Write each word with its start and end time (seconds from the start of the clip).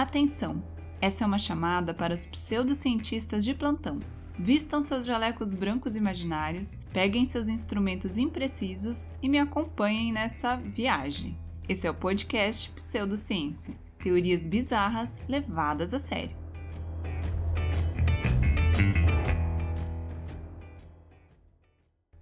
Atenção! 0.00 0.62
Essa 1.00 1.24
é 1.24 1.26
uma 1.26 1.40
chamada 1.40 1.92
para 1.92 2.14
os 2.14 2.24
pseudocientistas 2.24 3.44
de 3.44 3.52
plantão. 3.52 3.98
Vistam 4.38 4.80
seus 4.80 5.04
jalecos 5.04 5.56
brancos 5.56 5.96
imaginários, 5.96 6.76
peguem 6.92 7.26
seus 7.26 7.48
instrumentos 7.48 8.16
imprecisos 8.16 9.08
e 9.20 9.28
me 9.28 9.40
acompanhem 9.40 10.12
nessa 10.12 10.54
viagem. 10.54 11.36
Esse 11.68 11.88
é 11.88 11.90
o 11.90 11.94
podcast 11.94 12.70
Pseudociência 12.70 13.74
teorias 14.00 14.46
bizarras 14.46 15.20
levadas 15.28 15.92
a 15.92 15.98
sério. 15.98 16.36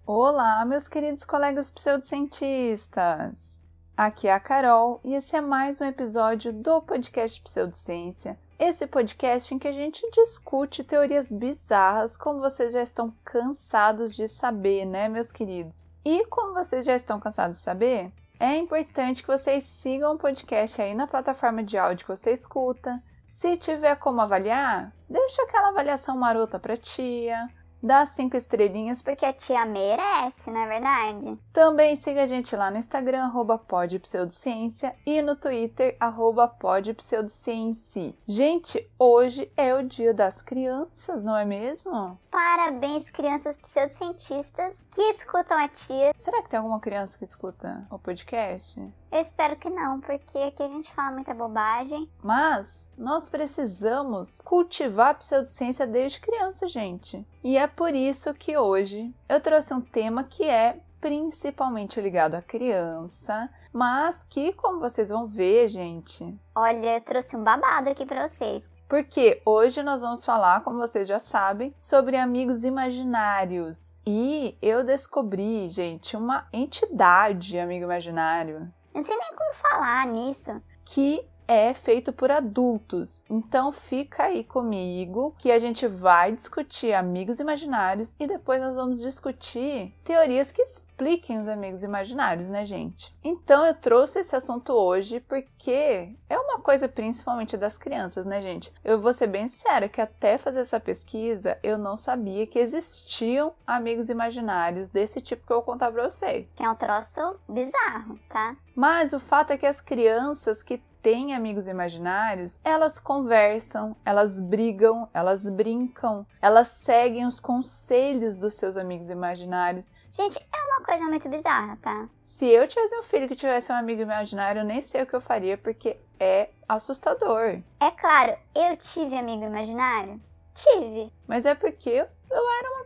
Olá, 0.06 0.65
meus 0.65 0.88
queridos 0.88 1.27
colegas 1.27 1.70
pseudocientistas! 1.70 3.66
Aqui 3.96 4.28
é 4.28 4.34
a 4.34 4.38
Carol 4.38 5.00
e 5.02 5.14
esse 5.14 5.34
é 5.34 5.41
mais 5.41 5.80
um 5.80 5.84
episódio 5.86 6.52
do 6.52 6.82
podcast 6.82 7.41
Pseudociência. 7.41 8.38
Esse 8.59 8.87
podcast 8.87 9.54
em 9.54 9.59
que 9.59 9.66
a 9.66 9.73
gente 9.73 10.06
discute 10.10 10.84
teorias 10.84 11.32
bizarras, 11.32 12.14
como 12.14 12.38
vocês 12.38 12.74
já 12.74 12.82
estão 12.82 13.10
cansados 13.24 14.14
de 14.14 14.28
saber, 14.28 14.84
né, 14.84 15.09
meus 15.09 15.32
queridos? 15.32 15.88
E 16.04 16.27
como 16.27 16.52
vocês 16.52 16.84
já 16.84 16.95
estão 16.95 17.18
cansados 17.18 17.56
de 17.56 17.62
saber, 17.62 18.12
é 18.38 18.54
importante 18.56 19.23
que 19.23 19.28
vocês 19.28 19.64
sigam 19.64 20.12
o 20.12 20.18
podcast 20.18 20.82
aí 20.82 20.95
na 20.95 21.06
plataforma 21.06 21.62
de 21.62 21.78
áudio 21.78 22.04
que 22.04 22.15
você 22.15 22.32
escuta. 22.32 23.02
Se 23.26 23.56
tiver 23.56 23.96
como 23.96 24.20
avaliar, 24.20 24.92
deixa 25.09 25.40
aquela 25.40 25.68
avaliação 25.68 26.18
marota 26.18 26.59
pra 26.59 26.76
tia, 26.76 27.48
dá 27.83 28.05
cinco 28.07 28.37
estrelinhas. 28.37 29.03
Porque 29.03 29.25
a 29.25 29.33
tia 29.33 29.65
merece, 29.65 30.51
não 30.51 30.61
é 30.61 30.66
verdade? 30.66 31.39
Também 31.53 31.97
siga 31.97 32.23
a 32.23 32.27
gente 32.27 32.55
lá 32.55 32.71
no 32.71 32.79
Instagram, 32.79 33.24
arroba 33.24 33.59
podpseudociência, 33.59 34.95
e 35.05 35.23
no 35.23 35.37
Twitter, 35.37 35.96
arroba 35.99 36.49
podpseudociência. 36.49 38.15
Gente, 38.27 38.91
hoje 38.99 39.51
é 39.57 39.74
o 39.74 39.83
dia 39.83 40.13
das 40.13 40.43
crianças, 40.43 41.23
não 41.23 41.37
é 41.37 41.45
mesmo? 41.45 42.18
Parabéns, 42.30 43.10
crianças 43.10 43.59
pseudocientistas 43.59 44.87
que 44.90 45.01
escutam 45.11 45.59
a 45.59 45.68
tia. 45.68 46.13
Será 46.18 46.43
que 46.43 46.51
tem 46.51 46.59
alguma 46.59 46.80
criança 46.80 47.16
que 47.18 47.24
escuta 47.24 47.87
o 47.90 47.99
podcast? 47.99 48.80
Eu 49.10 49.21
espero 49.21 49.57
que 49.57 49.71
não, 49.71 50.01
porque 50.01 50.37
aqui 50.38 50.62
a 50.62 50.68
gente 50.68 50.93
fala 50.93 51.12
muita 51.12 51.32
bobagem. 51.32 52.10
Mas 52.23 52.90
nós 52.99 53.29
precisamos 53.29 54.40
cultivar 54.43 55.10
a 55.10 55.15
pseudociência 55.15 55.87
desde 55.87 56.21
criança, 56.21 56.68
gente. 56.68 57.27
E 57.43 57.57
é 57.57 57.66
por 57.66 57.95
isso 57.95 58.34
que 58.34 58.57
hoje 58.57 59.15
eu 59.29 59.40
trouxe 59.40 59.73
um 59.73 59.80
tema 59.80 60.24
que 60.24 60.45
é 60.45 60.80
principalmente 61.01 62.01
ligado 62.01 62.34
à 62.34 62.43
criança, 62.43 63.49
mas 63.73 64.25
que, 64.25 64.53
como 64.53 64.81
vocês 64.81 65.10
vão 65.10 65.27
ver, 65.27 65.69
gente. 65.69 66.37
Olha, 66.54 66.97
eu 66.97 67.00
trouxe 67.00 67.37
um 67.37 67.44
babado 67.44 67.91
aqui 67.91 68.04
para 68.04 68.27
vocês. 68.27 68.65
Porque 68.88 69.43
hoje 69.44 69.82
nós 69.82 70.00
vamos 70.00 70.25
falar, 70.25 70.62
como 70.62 70.78
vocês 70.78 71.09
já 71.09 71.19
sabem, 71.19 71.75
sobre 71.77 72.16
amigos 72.16 72.62
imaginários. 72.62 73.93
E 74.06 74.56
eu 74.62 74.84
descobri, 74.84 75.69
gente, 75.69 76.16
uma 76.16 76.47
entidade 76.53 77.59
amigo 77.59 77.84
imaginário. 77.84 78.72
Não 78.97 79.03
sei 79.03 79.15
nem 79.15 79.37
como 79.37 79.53
falar 79.53 80.06
nisso. 80.06 80.59
Que 80.87 81.21
é 81.49 81.75
feito 81.75 82.12
por 82.12 82.31
adultos. 82.31 83.22
Então 83.28 83.72
fica 83.72 84.25
aí 84.25 84.44
comigo 84.44 85.34
que 85.39 85.50
a 85.50 85.59
gente 85.59 85.87
vai 85.87 86.33
discutir 86.33 86.93
amigos 86.93 87.41
imaginários 87.41 88.15
e 88.19 88.27
depois 88.27 88.61
nós 88.61 88.77
vamos 88.77 89.00
discutir 89.00 89.94
teorias 90.05 90.53
que 90.53 90.62
expliquem 90.62 91.39
os 91.39 91.47
amigos 91.47 91.83
imaginários, 91.83 92.49
né, 92.49 92.65
gente? 92.65 93.15
Então 93.22 93.65
eu 93.67 93.75
trouxe 93.75 94.21
esse 94.21 94.34
assunto 94.34 94.72
hoje 94.72 95.21
porque 95.21 96.15
é 96.28 96.39
uma 96.39 96.59
coisa 96.61 96.89
principalmente 96.89 97.56
das 97.56 97.77
crianças, 97.77 98.25
né, 98.25 98.41
gente? 98.41 98.73
Eu 98.83 98.99
vou 98.99 99.12
ser 99.12 99.27
bem 99.27 99.47
sincera 99.47 99.89
que 99.89 100.01
até 100.01 100.39
fazer 100.39 100.61
essa 100.61 100.81
pesquisa 100.81 101.59
eu 101.62 101.77
não 101.77 101.97
sabia 101.97 102.47
que 102.47 102.59
existiam 102.59 103.53
amigos 103.67 104.09
imaginários 104.09 104.89
desse 104.89 105.21
tipo 105.21 105.47
que 105.47 105.53
eu 105.53 105.59
vou 105.59 105.65
contar 105.65 105.93
pra 105.93 106.09
vocês. 106.09 106.55
Que 106.55 106.62
é 106.62 106.71
um 106.71 106.75
troço 106.75 107.39
bizarro, 107.47 108.19
tá? 108.29 108.56
Mas 108.75 109.12
o 109.12 109.21
fato 109.21 109.53
é 109.53 109.59
que 109.59 109.67
as 109.67 109.81
crianças 109.81 110.62
que 110.62 110.83
têm 111.06 111.37
amigos 111.37 111.69
imaginários, 111.69 112.59
elas 112.65 112.99
conversam, 112.99 113.94
elas 114.05 114.41
brigam, 114.41 115.09
elas 115.15 115.49
brincam, 115.49 116.27
elas 116.43 116.67
seguem 116.67 117.25
os 117.25 117.39
conselhos 117.39 118.37
dos 118.37 118.55
seus 118.55 118.77
amigos 118.77 119.09
imaginários. 119.09 119.93
Gente, 120.11 120.37
é 120.37 120.72
uma 120.72 120.84
coisa 120.84 121.05
muito 121.05 121.28
bizarra, 121.28 121.78
tá? 121.81 122.09
Se 122.21 122.47
eu 122.47 122.67
tivesse 122.67 122.99
um 122.99 123.05
filho 123.05 123.28
que 123.28 123.37
tivesse 123.37 123.71
um 123.71 123.77
amigo 123.77 124.03
imaginário, 124.03 124.62
eu 124.62 124.65
nem 124.65 124.83
sei 124.83 125.03
o 125.03 125.06
que 125.06 125.15
eu 125.15 125.21
faria, 125.21 125.56
porque 125.56 125.97
é 126.19 126.49
assustador. 126.69 127.61
É 127.78 127.91
claro, 127.93 128.37
eu 128.53 128.77
tive 128.77 129.17
amigo 129.17 129.44
imaginário? 129.44 130.21
Tive. 130.53 131.12
Mas 131.25 131.47
é 131.47 131.55
porque 131.55 131.88
eu, 131.88 132.09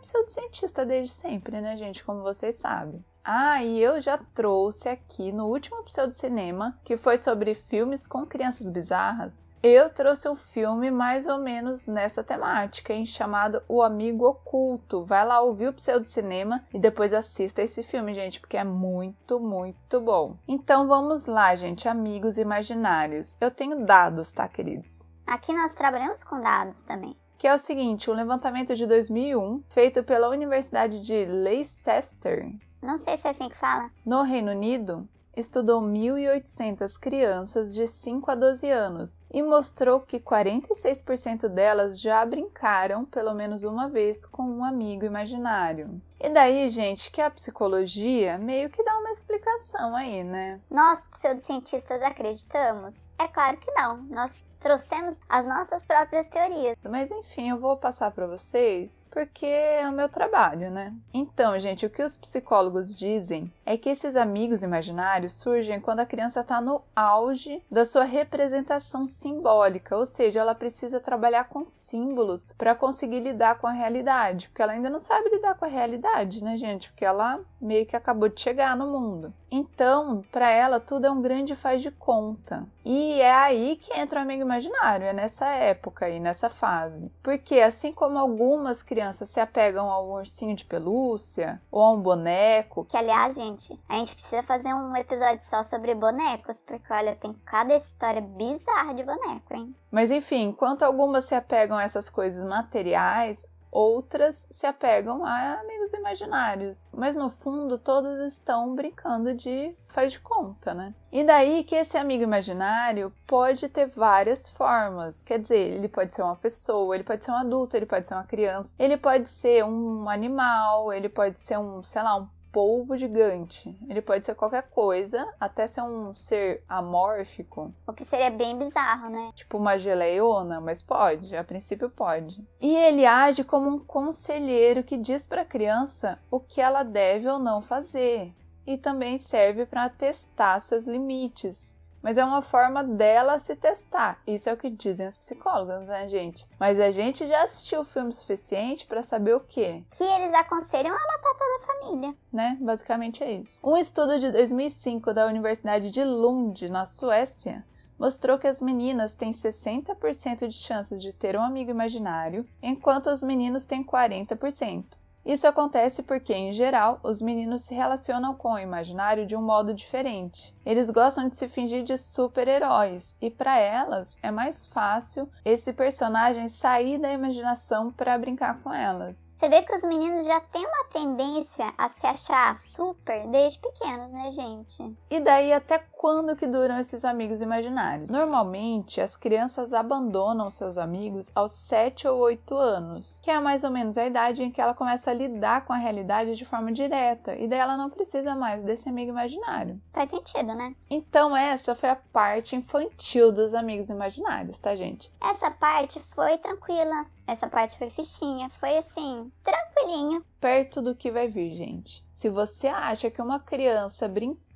pseudocientista 0.01 0.85
desde 0.85 1.13
sempre, 1.13 1.61
né, 1.61 1.77
gente? 1.77 2.05
Como 2.05 2.23
vocês 2.23 2.57
sabem. 2.57 3.05
Ah, 3.25 3.63
e 3.63 3.81
eu 3.81 4.01
já 4.01 4.19
trouxe 4.19 4.89
aqui 4.89 5.31
no 5.31 5.47
último 5.47 5.79
episódio 5.81 6.11
de 6.11 6.19
cinema, 6.19 6.79
que 6.85 6.97
foi 6.97 7.19
sobre 7.19 7.55
filmes 7.55 8.07
com 8.07 8.27
crianças 8.27 8.69
bizarras, 8.69 9.45
eu 9.63 9.91
trouxe 9.91 10.27
um 10.27 10.35
filme 10.35 10.91
mais 10.91 11.27
ou 11.27 11.39
menos 11.39 11.87
nessa 11.87 12.25
temática, 12.25 12.95
hein, 12.95 13.05
chamado 13.05 13.63
O 13.69 13.83
Amigo 13.83 14.25
Oculto. 14.27 15.05
Vai 15.05 15.23
lá 15.27 15.43
ouvir 15.43 15.69
o 15.69 15.73
Pseudo 15.75 16.07
Cinema 16.07 16.65
e 16.73 16.79
depois 16.79 17.13
assista 17.13 17.61
esse 17.61 17.83
filme, 17.83 18.15
gente, 18.15 18.41
porque 18.41 18.57
é 18.57 18.65
muito, 18.65 19.39
muito 19.39 20.01
bom. 20.01 20.39
Então 20.49 20.89
vamos 20.89 21.27
lá, 21.27 21.55
gente, 21.55 21.87
amigos 21.87 22.39
imaginários. 22.39 23.37
Eu 23.39 23.51
tenho 23.51 23.85
dados, 23.85 24.33
tá, 24.33 24.49
queridos? 24.49 25.11
Aqui 25.27 25.53
nós 25.53 25.75
trabalhamos 25.75 26.25
com 26.25 26.41
dados 26.41 26.81
também 26.81 27.15
que 27.41 27.49
é 27.49 27.55
o 27.55 27.59
seguinte, 27.59 28.11
um 28.11 28.13
levantamento 28.13 28.75
de 28.75 28.85
2001 28.87 29.63
feito 29.71 30.05
pela 30.05 30.29
Universidade 30.29 31.01
de 31.01 31.25
Leicester, 31.25 32.55
não 32.83 32.99
sei 32.99 33.17
se 33.17 33.27
é 33.27 33.31
assim 33.31 33.49
que 33.49 33.57
fala. 33.57 33.91
No 34.05 34.21
Reino 34.21 34.51
Unido, 34.51 35.09
estudou 35.35 35.81
1.800 35.81 37.01
crianças 37.01 37.73
de 37.73 37.87
5 37.87 38.31
a 38.31 38.35
12 38.35 38.71
anos 38.71 39.23
e 39.33 39.43
mostrou 39.43 40.01
que 40.01 40.21
46% 40.21 41.49
delas 41.49 41.99
já 41.99 42.23
brincaram 42.27 43.07
pelo 43.07 43.33
menos 43.33 43.65
uma 43.65 43.89
vez 43.89 44.27
com 44.27 44.43
um 44.43 44.63
amigo 44.63 45.07
imaginário. 45.07 45.99
E 46.21 46.29
daí, 46.29 46.69
gente, 46.69 47.11
que 47.11 47.23
a 47.23 47.31
psicologia 47.31 48.37
meio 48.37 48.69
que 48.69 48.85
dá 48.85 48.99
uma 48.99 49.13
explicação 49.13 49.97
aí, 49.97 50.23
né? 50.23 50.61
Nós, 50.71 51.07
pseudocientistas, 51.07 52.03
acreditamos? 52.03 53.09
É 53.19 53.27
claro 53.27 53.57
que 53.57 53.71
não. 53.73 54.03
Nós 54.11 54.45
trouxemos 54.61 55.19
as 55.29 55.47
nossas 55.47 55.85
próprias 55.85 56.29
teorias. 56.29 56.77
Mas 56.89 57.11
enfim, 57.11 57.51
eu 57.51 57.59
vou 57.59 57.77
passar 57.77 58.11
para 58.11 58.27
vocês 58.27 59.03
porque 59.11 59.47
é 59.47 59.89
o 59.89 59.93
meu 59.93 60.09
trabalho, 60.09 60.71
né? 60.71 60.95
Então, 61.13 61.59
gente, 61.59 61.85
o 61.85 61.91
que 61.91 62.03
os 62.03 62.17
psicólogos 62.17 62.95
dizem 62.95 63.53
é 63.67 63.77
que 63.77 63.89
esses 63.89 64.15
amigos 64.15 64.63
imaginários 64.63 65.33
surgem 65.33 65.81
quando 65.81 66.01
a 66.01 66.07
criança 66.07 66.41
está 66.41 66.61
no 66.61 66.83
auge 66.95 67.63
da 67.71 67.85
sua 67.85 68.05
representação 68.05 69.07
simbólica, 69.07 69.97
ou 69.97 70.07
seja, 70.07 70.41
ela 70.41 70.55
precisa 70.55 71.01
trabalhar 71.01 71.45
com 71.45 71.65
símbolos 71.65 72.53
para 72.57 72.75
conseguir 72.75 73.21
lidar 73.21 73.59
com 73.59 73.67
a 73.67 73.73
realidade, 73.73 74.49
porque 74.49 74.63
ela 74.63 74.73
ainda 74.73 74.91
não 74.91 75.01
sabe 75.01 75.31
lidar 75.31 75.57
com 75.57 75.65
a 75.65 75.69
realidade, 75.69 76.45
né, 76.45 76.57
gente? 76.57 76.91
Porque 76.91 77.05
ela 77.05 77.41
meio 77.61 77.87
que 77.87 77.97
acabou 77.97 78.29
de 78.29 78.41
chegar 78.41 78.77
no 78.77 78.87
mundo. 78.87 79.35
Então, 79.51 80.23
para 80.31 80.49
ela, 80.49 80.79
tudo 80.79 81.07
é 81.07 81.11
um 81.11 81.21
grande 81.21 81.57
faz 81.57 81.83
de 81.83 81.91
conta. 81.91 82.67
E 82.85 83.21
é 83.21 83.33
aí 83.33 83.77
que 83.77 83.93
entra 83.99 84.21
o 84.21 84.23
amigo 84.23 84.43
imaginário, 84.43 85.07
é 85.07 85.13
nessa 85.13 85.47
época 85.49 86.07
aí, 86.07 86.21
nessa 86.21 86.49
fase. 86.49 87.11
Porque 87.23 87.61
assim 87.61 87.93
como 87.93 88.19
algumas 88.19 88.83
crianças 88.83 89.29
se 89.31 89.41
apegam 89.41 89.91
ao 89.91 90.09
ursinho 90.09 90.55
de 90.55 90.65
pelúcia 90.65 91.61
ou 91.71 91.83
a 91.83 91.93
um 91.93 92.01
boneco. 92.01 92.85
Que 92.85 92.97
aliás, 92.97 93.37
gente, 93.37 93.79
a 93.89 93.97
gente 93.97 94.15
precisa 94.15 94.43
fazer 94.43 94.73
um 94.73 94.97
episódio 94.97 95.45
só 95.45 95.63
sobre 95.63 95.95
bonecos, 95.95 96.63
porque 96.63 96.93
olha, 96.93 97.17
tem 97.17 97.33
cada 97.45 97.77
história 97.77 98.21
bizarra 98.21 98.95
de 98.95 99.03
boneco, 99.03 99.55
hein? 99.55 99.75
Mas 99.91 100.11
enfim, 100.11 100.49
enquanto 100.49 100.85
algumas 100.85 101.25
se 101.25 101.35
apegam 101.35 101.77
a 101.77 101.83
essas 101.83 102.09
coisas 102.09 102.45
materiais, 102.45 103.47
outras 103.71 104.47
se 104.51 104.67
apegam 104.67 105.25
a 105.25 105.61
amigos 105.61 105.93
imaginários. 105.93 106.87
Mas 106.93 107.17
no 107.17 107.31
fundo, 107.31 107.79
todas 107.79 108.33
estão 108.33 108.75
brincando 108.75 109.35
de 109.35 109.75
faz 109.89 110.13
de 110.13 110.21
conta, 110.21 110.75
né? 110.75 110.95
E 111.13 111.25
daí 111.25 111.65
que 111.65 111.75
esse 111.75 111.97
amigo 111.97 112.23
imaginário 112.23 113.13
pode 113.27 113.69
ter 113.69 113.87
várias 113.87 114.49
formas. 114.49 115.23
Quer 115.25 115.39
dizer, 115.39 115.75
ele 115.75 115.89
pode 115.89 116.15
ser 116.15 116.23
uma 116.23 116.37
pessoa, 116.37 116.95
ele 116.95 117.05
pode 117.05 117.25
ser 117.25 117.31
um 117.31 117.37
adulto, 117.37 117.77
ele 117.77 117.87
pode 117.87 118.07
ser 118.07 118.15
uma 118.15 118.25
criança, 118.25 118.75
ele 118.79 118.97
pode 118.97 119.29
ser 119.29 119.65
um 119.65 120.09
animal, 120.09 120.93
ele 120.93 121.09
pode 121.09 121.41
ser 121.41 121.59
um, 121.59 121.83
sei 121.83 122.03
lá, 122.03 122.17
um 122.17 122.29
polvo 122.53 122.97
gigante. 122.97 123.77
Ele 123.89 124.03
pode 124.03 124.27
ser 124.27 124.35
qualquer 124.35 124.69
coisa, 124.71 125.27
até 125.39 125.67
ser 125.67 125.83
um 125.83 126.15
ser 126.15 126.63
amórfico. 126.69 127.73
O 127.87 127.93
que 127.93 128.05
seria 128.05 128.31
bem 128.31 128.59
bizarro, 128.59 129.09
né? 129.09 129.31
Tipo 129.35 129.59
uma 129.59 129.79
geleiona, 129.79 130.61
mas 130.61 130.83
pode, 130.83 131.35
a 131.37 131.45
princípio 131.45 131.91
pode. 131.91 132.45
E 132.61 132.75
ele 132.75 133.07
age 133.07 133.45
como 133.45 133.69
um 133.69 133.79
conselheiro 133.79 134.83
que 134.83 134.97
diz 134.97 135.27
para 135.27 135.43
a 135.43 135.47
criança 135.47 136.21
o 136.31 136.41
que 136.41 136.61
ela 136.61 136.83
deve 136.83 137.29
ou 137.29 137.39
não 137.39 137.61
fazer. 137.61 138.35
E 138.67 138.77
também 138.77 139.19
serve 139.19 139.67
para 139.67 139.89
testar 139.89 140.61
seus 140.61 140.87
limites. 140.87 141.77
Mas 142.03 142.17
é 142.17 142.25
uma 142.25 142.43
forma 142.43 142.83
dela 142.83 143.39
se 143.39 143.55
testar. 143.57 144.21
Isso 144.27 144.49
é 144.49 144.53
o 144.53 144.57
que 144.57 144.71
dizem 144.71 145.09
os 145.09 145.17
psicólogos, 145.17 145.87
né, 145.87 146.09
gente? 146.09 146.49
Mas 146.59 146.81
a 146.81 146.91
gente 146.91 147.27
já 147.27 147.43
assistiu 147.43 147.81
o 147.81 147.85
filme 147.85 148.13
suficiente 148.13 148.87
para 148.87 149.03
saber 149.03 149.35
o 149.35 149.41
quê? 149.41 149.83
Que 149.91 150.05
eles 150.05 150.35
aconselham 150.35 150.95
a 150.95 150.99
matar 150.99 151.35
toda 151.39 151.57
a 151.57 151.67
família. 151.67 152.15
Né? 152.33 152.57
Basicamente 152.61 153.23
é 153.23 153.33
isso. 153.33 153.61
Um 153.63 153.77
estudo 153.77 154.19
de 154.19 154.31
2005 154.31 155.13
da 155.13 155.27
Universidade 155.27 155.91
de 155.91 156.05
Lund, 156.05 156.69
na 156.69 156.87
Suécia, 156.87 157.65
mostrou 157.99 158.39
que 158.39 158.47
as 158.47 158.63
meninas 158.63 159.15
têm 159.15 159.31
60% 159.31 160.49
de 160.49 160.55
chances 160.55 161.03
de 161.03 161.13
ter 161.13 161.37
um 161.37 161.43
amigo 161.43 161.71
imaginário, 161.71 162.49
enquanto 162.63 163.11
os 163.11 163.23
meninos 163.23 163.67
têm 163.67 163.85
40%. 163.85 164.85
Isso 165.25 165.47
acontece 165.47 166.03
porque, 166.03 166.33
em 166.33 166.53
geral, 166.53 166.99
os 167.03 167.21
meninos 167.21 167.63
se 167.63 167.75
relacionam 167.75 168.35
com 168.35 168.53
o 168.53 168.59
imaginário 168.59 169.27
de 169.27 169.37
um 169.37 169.43
modo 169.43 169.75
diferente. 169.75 170.55
Eles 170.65 170.91
gostam 170.91 171.29
de 171.29 171.37
se 171.37 171.49
fingir 171.49 171.83
de 171.83 171.97
super-heróis 171.99 173.17
e, 173.21 173.31
para 173.31 173.59
elas, 173.59 174.17
é 174.23 174.31
mais 174.31 174.67
fácil 174.67 175.29
esse 175.45 175.73
personagem 175.73 176.49
sair 176.49 176.99
da 176.99 177.13
imaginação 177.13 177.91
para 177.91 178.17
brincar 178.19 178.61
com 178.63 178.73
elas. 178.73 179.35
Você 179.37 179.49
vê 179.49 179.63
que 179.63 179.75
os 179.75 179.83
meninos 179.83 180.27
já 180.27 180.41
têm 180.41 180.65
uma 180.65 180.85
tendência 180.93 181.73
a 181.77 181.89
se 181.89 182.07
achar 182.07 182.59
super 182.59 183.27
desde 183.29 183.59
pequenos, 183.59 184.11
né, 184.11 184.31
gente? 184.31 184.97
E 185.11 185.21
daí, 185.21 185.53
até 185.53 185.79
quando 185.79 186.37
que 186.37 186.47
duram 186.47 186.79
esses 186.79 187.05
amigos 187.05 187.41
imaginários? 187.41 188.11
Normalmente, 188.11 189.01
as 189.01 189.17
crianças 189.17 189.75
abandonam 189.75 190.51
seus 190.51 190.79
amigos 190.79 191.31
aos 191.35 191.53
7 191.53 192.09
ou 192.09 192.19
8 192.21 192.57
anos, 192.57 193.21
que 193.23 193.31
é 193.31 193.39
mais 193.39 193.65
ou 193.65 193.71
menos 193.71 193.99
a 193.99 194.07
idade 194.07 194.43
em 194.43 194.51
que 194.51 194.61
ela 194.61 194.75
começa 194.75 195.10
a 195.11 195.15
lidar 195.15 195.65
com 195.65 195.73
a 195.73 195.77
realidade 195.77 196.37
de 196.37 196.45
forma 196.45 196.73
direta 196.73 197.35
e 197.37 197.47
daí 197.47 197.59
ela 197.59 197.77
não 197.77 197.91
precisa 197.91 198.35
mais 198.35 198.63
desse 198.65 198.89
amigo 198.89 199.11
imaginário. 199.11 199.81
Faz 199.93 200.11
sentido, 200.11 200.55
né? 200.55 200.75
Então 200.89 201.37
essa 201.37 201.75
foi 201.75 201.91
a 201.91 201.97
parte 201.97 202.57
infantil 202.57 203.33
dos 203.33 203.55
amigos 203.55 203.91
imaginários, 203.91 204.59
tá, 204.59 204.75
gente? 204.75 205.13
Essa 205.21 205.51
parte 205.51 206.01
foi 206.15 206.39
tranquila. 206.39 207.07
Essa 207.27 207.47
parte 207.47 207.79
foi 207.79 207.89
fichinha, 207.91 208.49
foi 208.49 208.77
assim, 208.77 209.31
tranquilinho. 209.45 210.25
Perto 210.41 210.83
do 210.83 210.97
que 210.97 211.13
vai 211.13 211.29
vir, 211.29 211.55
gente. 211.55 212.05
Se 212.13 212.29
você 212.29 212.67
acha 212.67 213.11
que 213.11 213.23
uma 213.23 213.39
criança 213.39 214.09
brincando 214.09 214.50